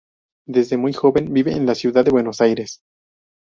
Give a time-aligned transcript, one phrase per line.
[0.47, 2.81] Desde muy joven vive en la ciudad de Buenos Aires.